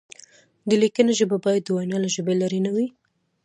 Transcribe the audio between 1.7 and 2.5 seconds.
وینا له ژبې